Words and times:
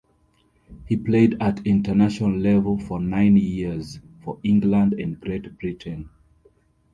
He 0.87 0.95
played 0.97 1.39
at 1.39 1.63
international 1.63 2.35
level 2.35 2.79
for 2.79 2.99
nine 2.99 3.37
years 3.37 3.99
for 4.23 4.39
England 4.41 4.93
and 4.99 5.21
Great 5.21 5.59
Britain. 5.59 6.09